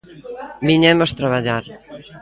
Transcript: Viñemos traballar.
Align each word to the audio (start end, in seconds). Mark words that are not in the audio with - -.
Viñemos 0.67 1.15
traballar. 1.19 1.63